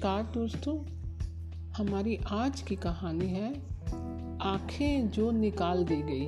नमस्कार 0.00 0.22
दोस्तों, 0.22 0.78
हमारी 1.72 2.18
आज 2.30 2.60
की 2.60 2.76
कहानी 2.76 3.28
है, 3.28 3.54
आँखें 4.42 5.10
जो 5.10 5.30
निकाल 5.30 5.84
दी 5.84 5.96
गई। 5.96 6.26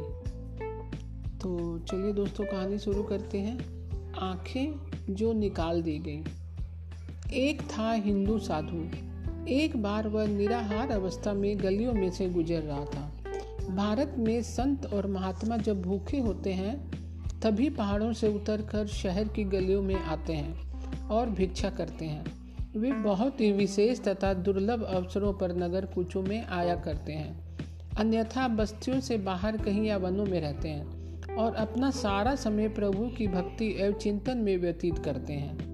तो 1.39 1.79
चलिए 1.79 2.13
दोस्तों, 2.13 2.45
कहानी 2.45 2.79
शुरू 2.79 3.03
करते 3.03 3.39
हैं। 3.39 3.59
आँखें 4.13 4.75
जो 5.15 5.33
निकाल 5.33 5.83
दी 5.83 5.99
गई। 5.99 6.25
एक 7.33 7.63
था 7.63 7.93
हिंदू 7.93 8.39
साधु। 8.39 8.85
एक 9.49 9.83
बार 9.83 10.09
वह 10.09 10.27
निराहार 10.27 10.91
अवस्था 10.91 11.33
में 11.33 11.63
गलियों 11.63 11.93
में 11.93 12.11
से 12.11 12.29
गुजर 12.29 12.61
रहा 12.61 12.85
था। 12.85 13.11
भारत 13.75 14.15
में 14.19 14.43
संत 14.43 14.87
और 14.87 15.07
महात्मा 15.07 15.57
जब 15.57 15.83
भूखे 15.83 16.19
होते 16.19 16.53
हैं, 16.53 16.91
तभी 17.41 17.71
पहाड़ों 17.71 18.13
से 18.13 18.35
उतरकर 18.35 18.87
शहर 18.87 19.29
की 19.29 19.45
गलियों 19.45 19.83
में 19.83 19.97
आते 19.97 20.33
हैं 20.33 20.73
और 21.09 21.31
भिक्षा 21.31 21.71
करते 21.71 22.05
हैं। 22.05 22.42
वे 22.77 22.93
बहुत 22.93 23.41
ही 23.41 23.53
विशेष 23.53 24.01
तथा 24.01 24.35
दुर्लभ 24.35 24.83
अवसरों 24.83 25.33
पर 25.33 25.57
नगर 25.57 25.87
कुचों 25.87 26.23
में 26.23 26.47
आया 26.47 26.75
करते 26.75 27.13
हैं। 27.13 27.59
अन्यथा 27.99 28.49
बस्तियों 28.49 29.01
से 29.01 29.19
बाहर 29.19 29.57
कहीं 29.57 29.85
या 29.85 29.97
वनों 29.97 30.27
में 30.27 30.41
रहते 30.41 30.69
हैं 30.69 30.87
और 31.37 31.55
अपना 31.55 31.91
सारा 31.91 32.35
समय 32.35 32.69
प्रभु 32.69 33.07
की 33.07 33.27
भक्ति 33.27 33.77
एवं 33.81 33.93
चिंतन 33.93 34.39
में 34.39 34.57
व्यतीत 34.57 34.99
करते 34.99 35.33
हैं। 35.33 35.73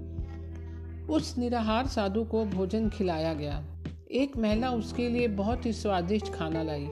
उस 1.07 1.39
निराहार 1.39 1.87
साधु 1.87 2.25
को 2.25 2.45
भोजन 2.45 2.91
खिलाया 2.91 3.35
गया। 3.35 3.65
एक 4.11 4.37
महिला 4.37 4.71
उसके 4.71 5.09
लिए 5.09 5.29
बहुत 5.29 5.67
ही 5.67 5.73
स्वादिष्ट 5.73 6.33
खाना 6.33 6.63
लाई। 6.63 6.87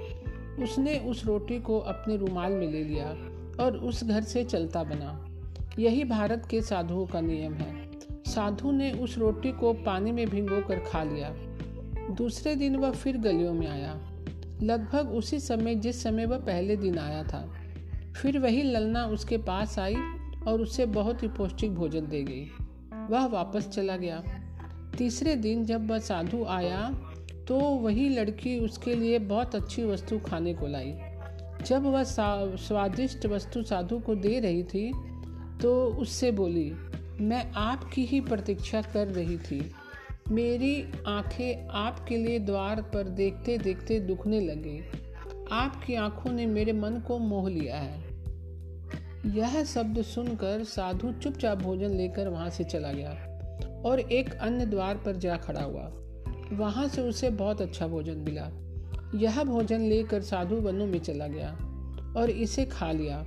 उसने 0.62 0.98
उस 0.98 1.26
रोटी 1.26 1.60
को 1.60 1.78
अपने 1.78 2.16
रुमाल 2.16 2.52
में 2.52 2.72
ले 2.72 2.84
लिया 2.84 3.08
और 3.64 3.80
उस 3.84 4.04
घर 4.04 4.22
से 4.22 4.44
चलता 4.44 4.82
बना। 4.82 5.26
यही 5.78 6.04
भारत 6.04 6.48
के 6.50 6.62
साधुओं 6.62 7.06
का 7.06 7.20
नियम 7.20 7.54
है। 7.54 7.75
साधु 8.36 8.70
ने 8.72 8.90
उस 8.92 9.18
रोटी 9.18 9.52
को 9.52 9.72
पानी 9.84 10.12
में 10.12 10.28
भिगो 10.28 10.60
कर 10.68 10.78
खा 10.82 11.02
लिया। 11.04 11.30
दूसरे 12.14 12.54
दिन 12.54 12.76
वह 12.76 12.90
फिर 12.92 13.16
गलियों 13.18 13.52
में 13.54 13.66
आया। 13.68 13.94
लगभग 14.62 15.10
उसी 15.10 15.38
समय 15.40 15.74
जिस 15.74 16.02
समय 16.02 16.26
वह 16.26 16.38
पहले 16.38 16.76
दिन 16.76 16.98
आया 16.98 17.22
था, 17.22 17.40
फिर 18.16 18.38
वही 18.38 18.62
ललना 18.62 19.04
उसके 19.06 19.38
पास 19.38 19.78
आई 19.78 19.96
और 20.48 20.60
उसे 20.60 20.86
बहुत 20.86 21.22
ही 21.22 21.28
पौष्टिक 21.28 21.74
भोजन 21.74 22.06
दे 22.06 22.22
गई। 22.22 22.44
वह 23.10 23.26
वापस 23.26 23.68
चला 23.68 23.96
गया। 23.96 24.22
तीसरे 24.98 25.34
दिन 25.36 25.64
जब 25.64 25.90
वह 25.90 25.98
साधु 25.98 26.44
आया 26.44 26.88
तो 27.48 27.58
वही 27.58 28.08
लड़की 28.08 28.58
उसके 28.58 28.94
लिए 28.94 29.18
बहुत 29.18 29.54
अच्छी 29.54 29.84
वस्तु 29.84 30.18
खाने 30.18 30.54
को 30.54 30.66
लाई। 30.66 30.94
जब 31.66 31.82
वह 31.84 32.02
स्वादिष्ट 32.04 33.26
वस्तु 33.26 33.62
साधु 33.62 33.98
को 33.98 34.14
दे 34.14 34.38
रही 34.40 34.62
थी 34.64 34.90
तो 35.62 35.72
उससे 35.94 36.30
बोली 36.32 36.70
मैं 37.20 37.52
आपकी 37.52 38.04
ही 38.04 38.20
प्रतीक्षा 38.20 38.82
कर 38.82 39.06
रही 39.06 39.38
थी। 39.38 39.70
मेरी 40.30 40.92
आँखें 41.06 41.68
आपके 41.68 42.16
लिए 42.16 42.38
द्वार 42.38 42.82
पर 42.82 43.02
देखते 43.02 43.58
देखते 43.58 44.00
दुखने 44.00 44.40
लगे। 44.40 44.84
आपकी 45.52 45.94
आँखों 45.94 46.32
ने 46.32 46.46
मेरे 46.46 46.72
मन 46.72 47.00
को 47.06 47.18
मोह 47.18 47.48
लिया 47.50 47.76
है। 47.76 48.04
यह 49.36 49.64
शब्द 49.64 50.02
सुनकर 50.02 50.64
साधु 50.64 51.12
चुपचाप 51.12 51.58
भोजन 51.58 51.90
लेकर 51.90 52.28
वहाँ 52.28 52.50
से 52.50 52.64
चला 52.64 52.92
गया 52.92 53.10
और 53.86 54.00
एक 54.00 54.34
अन्य 54.34 54.66
द्वार 54.66 54.96
पर 54.96 55.16
जा 55.16 55.36
खड़ा 55.36 55.62
हुआ। 55.62 55.92
वहाँ 56.52 56.88
से 56.88 57.02
उसे 57.02 57.30
बहुत 57.30 57.62
अच्छा 57.62 57.86
भोजन 57.86 58.16
मिला। 58.16 58.50
यह 59.14 59.44
भोजन 59.44 59.80
लेकर 59.80 60.22
साधु 60.22 60.56
वनों 60.56 60.86
में 60.86 60.98
चला 60.98 61.26
गया 61.26 61.50
और 62.16 62.30
इसे 62.30 62.64
खा 62.64 62.92
लिया, 62.92 63.24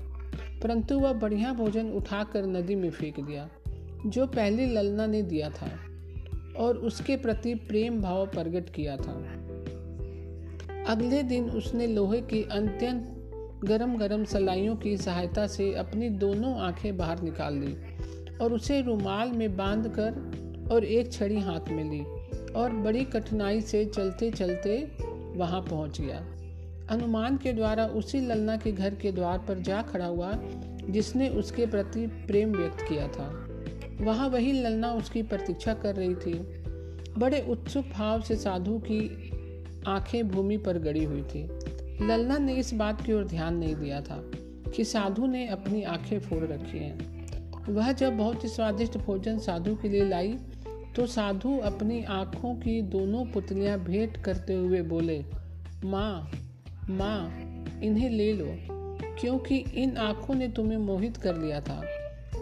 परंतु 0.64 1.00
वह 1.00 1.14
बढ़िया 1.14 1.54
भोजन 1.54 1.90
उठाकर 1.90 2.46
नदी 2.46 2.76
में 2.76 2.90
फेंक 2.90 3.20
दिया। 3.20 3.50
जो 4.06 4.28
पहले 4.28 4.66
ललना 4.66 5.06
ने 5.06 5.22
दिया 5.22 5.50
था 5.50 5.72
और 6.58 6.78
उसके 6.78 7.16
प्रति 7.18 7.56
प्रेम 7.56 8.02
भाव 8.02 8.26
प्रकट 8.26 8.70
किया 8.70 8.98
था। 8.98 9.12
अगले 10.88 11.24
दिन 11.24 11.50
उसने 11.50 11.88
लोहे 11.88 12.22
की 12.22 12.44
अत्यंत 12.44 13.16
गरम 13.66 13.98
गरम 13.98 14.24
सलाइयों 14.24 14.76
की 14.76 14.98
सहायता 14.98 15.48
से 15.48 15.74
अपनी 15.74 16.10
दोनों 16.10 16.60
आँखें 16.60 16.98
बाहर 16.98 17.22
निकाल 17.22 17.56
ली 17.56 17.76
और 18.38 18.54
उसे 18.54 18.82
रुमाल 18.82 19.32
में 19.32 19.58
बांधकर 19.58 20.12
और 20.72 20.86
एक 20.86 21.14
छड़ी 21.14 21.40
हाथ 21.40 21.70
में 21.72 21.92
ली 21.92 22.02
और 22.52 22.72
बड़ी 22.72 23.04
कठिनाई 23.04 23.62
से 23.62 23.86
चलते 23.86 24.32
चलते 24.32 24.92
वहाँ 25.36 25.62
पहुँच 25.62 26.02
गया। 26.02 26.18
अनुमान 26.90 27.38
के 27.38 27.54
द्वारा 27.54 27.86
उसी 27.86 28.22
ललना 28.22 28.58
के 28.58 28.72
घर 28.72 28.96
के 28.96 29.12
द्वार 29.12 29.38
पर 29.38 29.60
जा 29.60 29.82
खड़ा 29.82 30.06
हुआ, 30.06 30.40
जिसने 30.90 31.30
उसके 31.30 31.66
प्रति 31.66 32.08
प्रेम 32.08 32.52
व्यक्त 32.52 32.82
किया 32.82 33.08
था। 33.08 33.49
वहाँ 34.02 34.30
वही 34.30 34.52
ललना 34.52 34.94
उसकी 34.94 35.24
प्रतीक्षा 35.24 35.74
कर 35.74 35.96
रही 35.96 36.16
थी। 36.16 36.34
बड़े 37.18 37.46
उत्सुक 37.50 37.86
भाव 37.86 38.22
से 38.22 38.36
साधु 38.36 38.78
की 38.78 39.32
आँखें 39.88 40.28
भूमि 40.28 40.58
पर 40.58 40.78
गड़ी 40.78 41.04
हुई 41.04 41.22
थी। 41.22 41.50
ललना 42.02 42.38
ने 42.38 42.54
इस 42.56 42.74
बात 42.74 43.06
की 43.06 43.14
ओर 43.14 43.24
ध्यान 43.24 43.56
नहीं 43.56 43.76
दिया 43.76 44.02
था 44.02 44.32
कि 44.76 44.84
साधु 44.84 45.26
ने 45.26 45.48
अपनी 45.48 45.84
आँखें 45.84 46.20
फोड़ 46.20 46.44
रखी 46.44 46.78
हैं। 46.78 47.20
वह 47.70 47.92
जब 47.92 48.18
बहुत 48.18 48.44
ही 48.44 48.50
स्वादिष्ट 48.50 48.98
भोजन 48.98 49.40
साधु 49.40 49.76
के 49.76 49.90
लिए 49.90 50.10
लाई 50.10 50.38
तो 50.96 51.06
साधु 51.06 51.58
अपनी 51.58 52.04
आँखों 52.04 52.56
की 52.56 52.82
दोनों 52.82 53.26
पुतलियाँ 53.26 53.80
भेंट 53.80 54.18
करते 54.18 54.54
हुए 54.54 54.82
बोले, 54.82 55.26
माँ 55.86 56.32
माँ, 56.90 57.30
इन्हें 57.84 58.10
ले 58.10 58.34
लो, 58.34 58.48
क्योंकि 59.22 59.58
इन 59.58 59.98
आँखों 59.98 60.36
ने 60.36 60.48
तुम्हें 60.48 60.78
मोहित 60.78 61.18
कर 61.18 61.38
लिया 61.38 61.62
था 61.62 61.84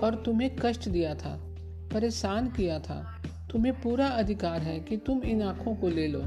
और 0.03 0.15
तुम्हें 0.15 0.55
कष्ट 0.61 0.89
दिया 0.89 1.15
था। 1.15 1.46
परेशान 1.93 2.47
किया 2.47 2.79
था। 2.79 3.23
तुम्हें 3.51 3.81
पूरा 3.81 4.07
अधिकार 4.07 4.61
है 4.61 4.79
कि 4.79 4.97
तुम 4.97 5.21
इन 5.21 5.41
आँखों 5.41 5.75
को 5.75 5.89
ले 5.89 6.07
लो। 6.07 6.19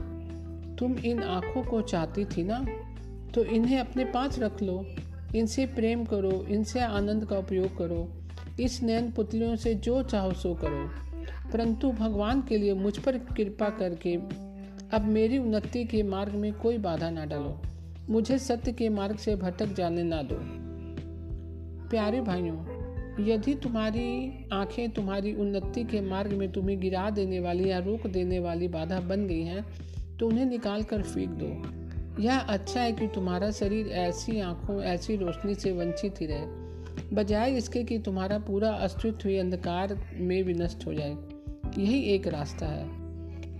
तुम 0.74 0.92
इन 0.92 1.22
आँखों 1.22 1.62
को 1.62 1.80
चाहती 1.80 2.24
थी 2.24 2.42
ना? 2.44 2.66
तो 3.34 3.44
इन्हें 3.44 3.78
अपने 3.78 4.04
पास 4.04 4.38
रख 4.38 4.62
लो। 4.62 4.86
इनसे 5.36 5.66
प्रेम 5.66 6.04
करो, 6.04 6.46
इनसे 6.48 6.80
आनंद 6.80 7.24
का 7.24 7.38
उपयोग 7.38 7.78
करो। 7.78 8.12
इस 8.60 8.82
नयन 8.82 9.10
पुतलियों 9.10 9.56
से 9.56 9.74
जो 9.74 10.02
चाहो 10.02 10.32
सो 10.32 10.54
करो। 10.54 10.90
परंतु 11.52 11.92
भगवान 11.92 12.42
के 12.42 12.58
लिए 12.58 12.74
मुझ 12.74 12.98
पर 12.98 13.18
कृपा 13.18 13.70
करके 13.70 14.14
अब 14.96 15.04
मेरी 15.04 15.38
उन्नति 15.38 15.84
के 15.84 16.02
मार्ग 16.02 16.32
में 16.32 16.52
कोई 16.52 16.78
बाधा 16.78 17.10
ना 17.10 17.24
डालो। 17.24 17.62
मुझे 18.10 18.38
सत्य 18.38 18.72
के 18.72 18.88
मार्ग 18.88 19.16
से 19.16 19.36
भटक 19.36 19.66
जाने 19.66 20.02
ना 20.02 20.22
दो। 20.22 20.36
प्यारे 21.88 22.20
भाइयों 22.20 22.56
यदि 23.18 23.54
तुम्हारी 23.54 24.48
आँखें 24.52 24.90
तुम्हारी 24.90 25.32
उन्नति 25.34 25.84
के 25.84 26.00
मार्ग 26.00 26.32
में 26.32 26.50
तुम्हें 26.52 26.80
गिरा 26.80 27.10
देने 27.10 27.40
वाली 27.40 27.70
या 27.70 27.78
रोक 27.78 28.06
देने 28.06 28.38
वाली 28.38 28.68
बाधा 28.68 29.00
बन 29.00 29.26
गई 29.26 29.42
हैं 29.42 29.64
तो 30.18 30.28
उन्हें 30.28 30.44
निकाल 30.44 30.82
कर 30.82 31.02
फेंक 31.02 31.30
दो। 31.32 32.22
यह 32.22 32.38
अच्छा 32.38 32.80
है 32.80 32.92
कि 32.92 33.06
तुम्हारा 33.06 33.50
शरीर 33.50 33.86
ऐसी 33.86 34.40
आँखों, 34.40 34.82
ऐसी 34.82 35.16
रोशनी 35.16 35.54
से 35.54 35.72
वंचित 35.72 36.20
ही 36.20 36.26
रहे, 36.26 36.46
बजाय 37.14 37.56
इसके 37.56 37.84
कि 37.84 37.98
तुम्हारा 37.98 38.38
पूरा 38.38 38.70
अस्तित्व 38.70 39.28
अंधकार 39.30 39.98
में 40.14 40.42
विनष्ट 40.42 40.86
हो 40.86 40.94
जाए। 40.94 41.16
यही 41.78 42.02
एक 42.02 42.26
रास्ता 42.28 42.66
है। 42.66 42.86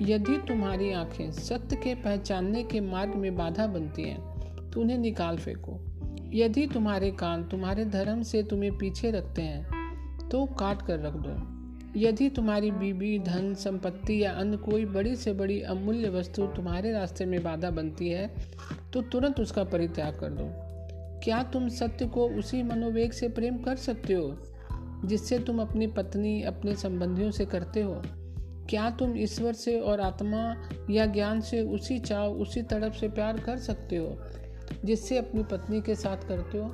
यदि 0.03 0.37
तुम्हारी 0.39 0.93
आँखें 0.93 1.31
सत्य 1.33 1.77
के 1.77 1.95
पहचानने 1.95 2.63
के 2.63 2.81
मार्ग 2.81 3.15
में 3.15 3.37
बाधा 3.37 3.67
बनती 3.67 4.03
हैं 4.03 4.71
तो 4.71 4.81
उन्हें 4.81 4.99
निकाल 4.99 5.37
फेंको। 5.37 5.81
यदि 6.35 6.67
तुम्हारे 6.67 7.11
कान 7.11 7.45
तुम्हारे 7.45 7.85
धर्म 7.85 8.23
से 8.23 8.43
तुम्हें 8.43 8.77
पीछे 8.79 9.11
रखते 9.11 9.43
हैं 9.43 10.29
तो 10.29 10.45
काट 10.47 10.83
कर 10.83 11.01
रख 11.01 11.15
दो। 11.17 12.01
यदि 12.01 12.29
तुम्हारी 12.29 12.71
बीबी, 12.71 13.19
धन, 13.19 13.55
संपत्ति 13.55 14.23
या 14.25 14.33
अन्य 14.33 14.57
कोई 14.57 14.85
बड़ी 14.85 15.17
से 15.17 15.33
बड़ी 15.33 15.61
अमूल्य 15.63 16.09
वस्तु 16.09 16.47
तुम्हारे 16.47 16.93
रास्ते 16.93 17.27
में 17.27 17.43
बाधा 17.43 17.71
बनती 17.71 18.09
है 18.09 18.31
तो 18.93 19.03
तुरंत 19.03 19.41
उसका 19.41 19.65
परित्याग 19.65 20.19
कर 20.21 20.31
दो। 20.31 20.45
क्या 21.25 21.43
तुम 21.43 21.69
सत्य 21.69 22.07
को 22.07 22.29
उसी 22.29 22.63
मनोवेग 22.63 23.13
से 23.13 23.29
प्रेम 23.29 23.59
कर 23.59 23.77
सकते 23.77 24.15
हो, 24.15 24.37
जिससे 25.05 25.39
तुम 25.39 25.61
अपनी 25.61 25.87
पत्नी, 25.87 26.43
अपने 26.43 26.75
संबंधियों 26.75 27.31
से 27.31 27.47
करते 27.47 27.83
हो? 27.83 28.03
क्या 28.71 28.91
तुम 28.91 29.17
ईश्वर 29.17 29.53
से 29.53 29.79
और 29.81 30.01
आत्मा 30.01 30.55
या 30.91 31.07
ज्ञान 31.07 31.41
से 31.41 31.61
उसी 31.63 31.99
चाव, 31.99 32.33
उसी 32.33 32.63
तड़प 32.63 32.93
से 32.93 33.09
प्यार 33.09 33.41
कर 33.41 33.57
सकते 33.59 33.97
हो 33.97 34.19
जिससे 34.85 35.19
अपनी 35.19 35.43
पत्नी 35.43 35.81
के 35.81 35.95
साथ 35.95 36.29
करते 36.29 36.59
हो? 36.59 36.71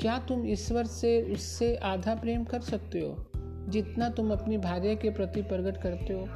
क्या 0.00 0.18
तुम 0.18 0.46
ईश्वर 0.46 0.86
से 0.86 1.32
उससे 1.32 1.76
आधा 1.76 2.14
प्रेम 2.14 2.44
कर 2.44 2.60
सकते 2.60 3.00
हो? 3.00 3.26
जितना 3.68 4.08
तुम 4.08 4.32
अपनी 4.32 4.58
भार्य 4.58 4.96
के 4.96 5.10
प्रति 5.10 5.42
प्रकट 5.42 5.82
करते 5.82 6.12
हो। 6.12 6.26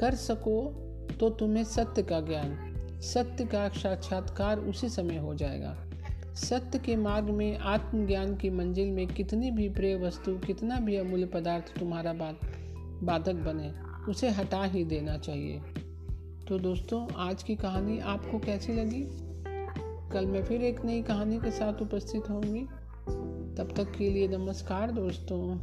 कर 0.00 0.14
सको 0.14 0.78
तो 1.20 1.30
तुम्हें 1.30 1.64
सत्य 1.64 2.02
का 2.02 2.20
ज्ञान, 2.20 2.72
सत्य 3.00 3.44
का 3.44 3.68
साक्षात्कार 3.68 4.58
उसी 4.58 4.88
समय 4.88 5.16
हो 5.16 5.34
जाएगा। 5.34 5.76
सत्य 6.34 6.78
के 6.78 6.96
मार्ग 6.96 7.24
में 7.24 7.58
आत्मज्ञान 7.58 8.36
की 8.36 8.50
मंजिल 8.50 8.90
में 8.90 9.06
कितनी 9.06 9.50
भी 9.50 9.68
प्रिय 9.68 9.96
वस्तु, 9.96 10.38
कितना 10.38 10.80
भी 10.80 10.96
अमूल्य 10.96 11.26
पदार्थ 11.26 11.78
तुम्हारा 11.78 12.12
बात 12.12 12.40
बाधक 13.02 13.34
बने, 13.34 13.72
उसे 14.10 14.30
हटा 14.30 14.64
ही 14.64 14.84
देना 14.84 15.18
चाहिए। 15.18 15.60
तो 16.48 16.58
दोस्तों, 16.58 17.14
आज 17.14 17.42
की 17.42 17.56
कहानी 17.56 17.98
आपको 17.98 18.38
कैसी 18.38 18.72
लगी? 18.72 19.21
कल 20.12 20.26
मैं 20.26 20.44
फिर 20.44 20.62
एक 20.62 20.84
नई 20.84 21.02
कहानी 21.02 21.38
के 21.38 21.50
साथ 21.50 21.82
उपस्थित 21.82 22.30
होंगी। 22.30 22.62
तब 23.56 23.74
तक 23.76 23.92
के 23.98 24.10
लिए 24.10 24.28
नमस्कार 24.28 24.90
दोस्तों। 24.90 25.58